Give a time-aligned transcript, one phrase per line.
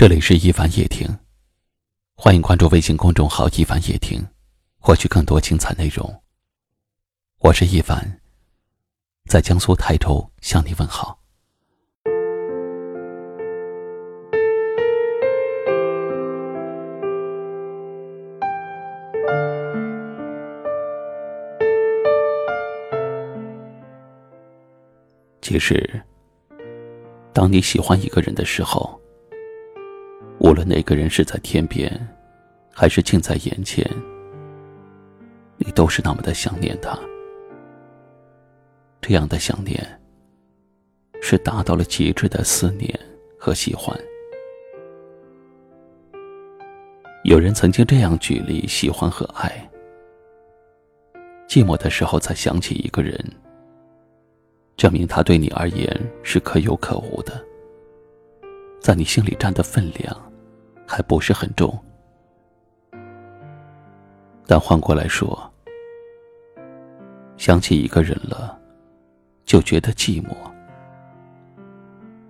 [0.00, 1.08] 这里是一凡夜听，
[2.14, 4.24] 欢迎关注微信公众号“一凡夜听”，
[4.78, 6.22] 获取更多精彩内容。
[7.40, 8.20] 我是一凡，
[9.26, 11.18] 在江苏泰州向你问好。
[25.42, 26.00] 其实，
[27.32, 28.96] 当你喜欢一个人的时候，
[30.40, 31.90] 无论那个人是在天边，
[32.72, 33.84] 还是近在眼前，
[35.56, 36.96] 你都是那么的想念他。
[39.00, 40.00] 这样的想念，
[41.20, 42.98] 是达到了极致的思念
[43.38, 43.98] 和喜欢。
[47.24, 49.68] 有人曾经这样举例喜欢和爱：
[51.48, 53.18] 寂寞的时候才想起一个人，
[54.76, 57.44] 证明他对你而言是可有可无的，
[58.80, 60.27] 在你心里占的分量。
[60.90, 61.78] 还不是很重，
[64.46, 65.38] 但换过来说，
[67.36, 68.58] 想起一个人了，
[69.44, 70.34] 就觉得寂寞，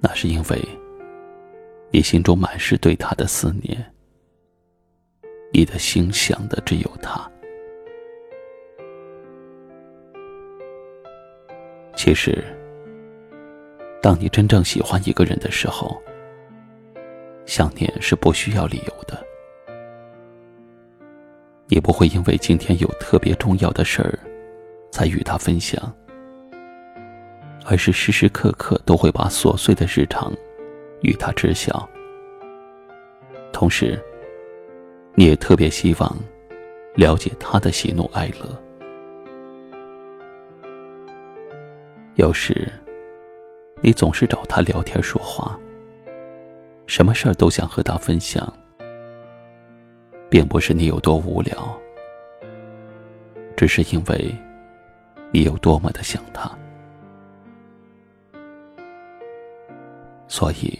[0.00, 0.62] 那是因为
[1.90, 3.82] 你心中满是对他的思念，
[5.50, 7.26] 你的心想的只有他。
[11.96, 12.44] 其实，
[14.02, 16.02] 当你真正喜欢一个人的时候，
[17.52, 19.22] 想念是不需要理由的，
[21.66, 24.18] 你不会因为今天有特别重要的事儿，
[24.90, 25.78] 才与他分享，
[27.66, 30.32] 而是时时刻刻都会把琐碎的日常
[31.02, 31.86] 与他知晓。
[33.52, 34.02] 同时，
[35.14, 36.18] 你也特别希望
[36.94, 38.62] 了解他的喜怒哀乐。
[42.14, 42.66] 有时，
[43.82, 45.60] 你总是找他聊天说话。
[46.92, 48.52] 什么事儿都想和他分享，
[50.28, 51.74] 并不是你有多无聊，
[53.56, 54.30] 只是因为
[55.30, 56.50] 你有多么的想他。
[60.28, 60.78] 所以，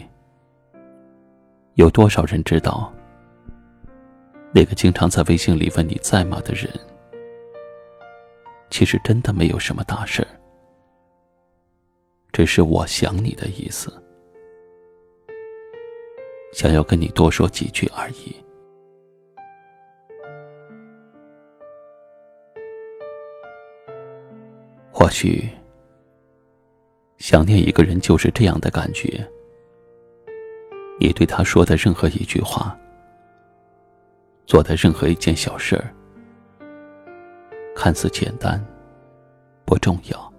[1.77, 2.93] 有多少人知道，
[4.53, 6.69] 那个经常在微信里问你在吗的人，
[8.69, 10.29] 其实真的没有什么大事儿，
[12.33, 13.91] 只是我想你的意思。
[16.53, 18.37] 想要跟你多说几句而已。
[24.93, 25.49] 或许，
[27.17, 29.27] 想念一个人就是这样的感觉。
[31.01, 32.79] 你对他说的任何一句话，
[34.47, 35.93] 做的任何一件小事儿，
[37.75, 38.65] 看似简单，
[39.65, 40.33] 不重要，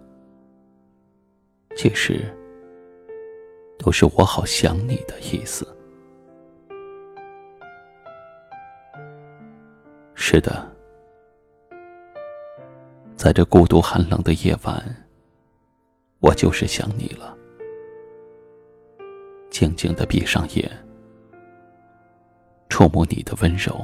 [1.75, 2.22] 其实
[3.78, 5.68] 都是我好想你的意思。
[10.33, 10.67] 是的，
[13.16, 14.83] 在这孤独寒冷的夜晚，
[16.21, 17.38] 我就是想你了。
[19.51, 20.67] 静静的闭上眼，
[22.67, 23.79] 触摸你的温柔，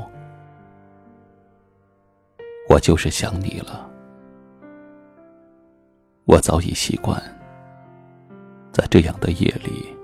[2.68, 3.88] 我就是想你了。
[6.26, 7.22] 我早已习惯，
[8.72, 9.96] 在这样的夜里，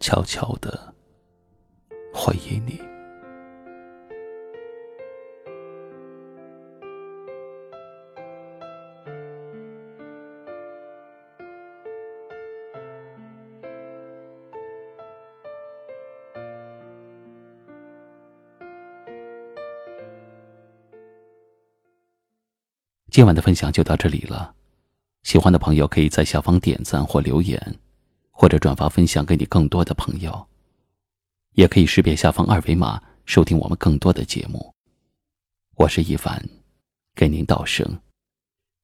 [0.00, 0.94] 悄悄的
[2.14, 2.80] 回忆你。
[23.18, 24.54] 今晚的分享就到这里了，
[25.24, 27.60] 喜欢的朋友可以在下方点赞或留言，
[28.30, 30.46] 或者转发分享给你更多的朋友，
[31.54, 34.72] 也可以识别下方二维码收听我们更多的节目。
[35.74, 36.48] 我是一凡，
[37.16, 38.00] 给您道声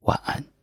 [0.00, 0.53] 晚安。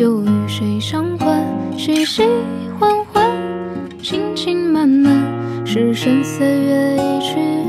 [0.00, 1.44] 又与谁相关？
[1.76, 2.22] 熙熙
[2.78, 3.22] 缓缓，
[4.02, 5.14] 轻轻慢慢，
[5.66, 7.59] 是深岁月一去。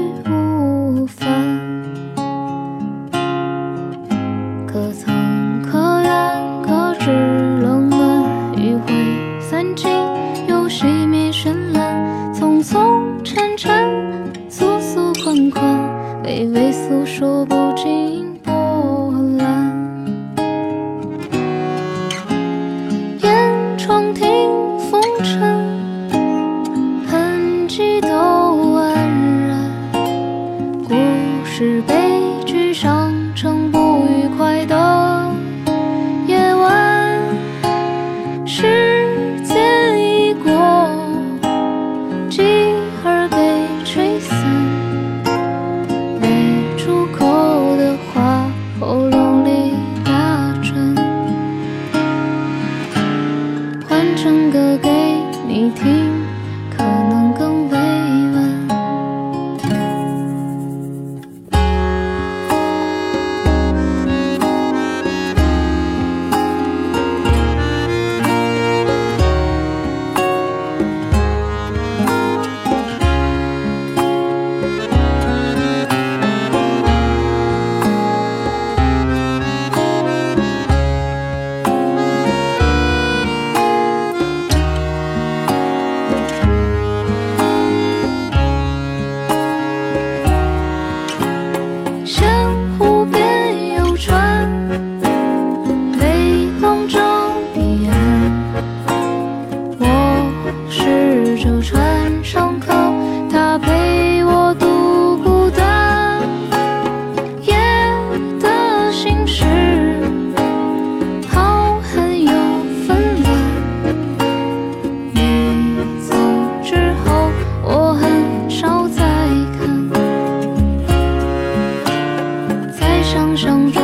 [123.34, 123.82] 想象中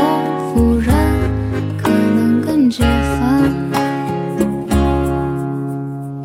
[0.54, 0.94] 复燃
[1.82, 3.50] 可能更解烦。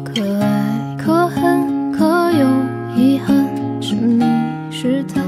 [0.05, 2.49] 可爱可恨可有
[2.97, 3.47] 遗憾
[3.81, 4.25] 是你
[4.73, 5.21] 是他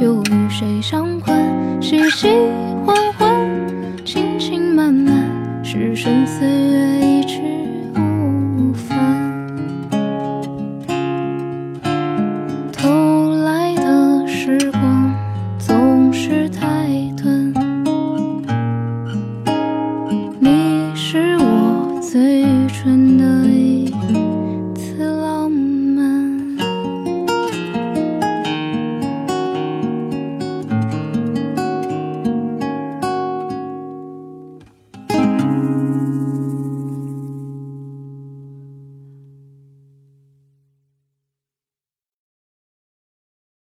[0.00, 1.36] 又与谁相关
[1.82, 2.28] 细细